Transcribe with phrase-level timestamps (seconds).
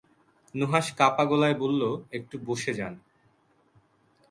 [0.55, 1.81] নুহাশ কাঁপা গলায় বলল,
[2.11, 2.93] একটু বসে যান।